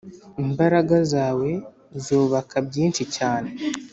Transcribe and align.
imbaraga 0.43 0.95
zawe 1.13 1.49
zubaka 2.03 2.55
byinshi 2.67 3.03
cyane 3.15 3.49